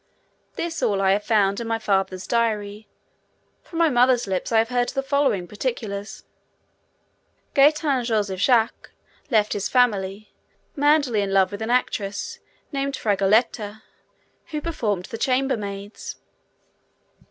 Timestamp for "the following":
4.89-5.45